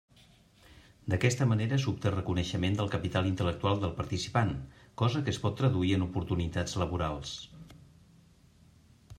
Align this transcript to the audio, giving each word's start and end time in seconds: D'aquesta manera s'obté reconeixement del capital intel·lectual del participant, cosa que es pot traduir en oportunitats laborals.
D'aquesta 1.13 1.45
manera 1.49 1.77
s'obté 1.83 2.11
reconeixement 2.15 2.79
del 2.79 2.89
capital 2.95 3.29
intel·lectual 3.33 3.77
del 3.83 3.93
participant, 3.99 4.55
cosa 5.03 5.21
que 5.27 5.35
es 5.35 5.41
pot 5.45 5.61
traduir 5.61 5.95
en 5.99 6.07
oportunitats 6.07 6.77
laborals. 6.85 7.39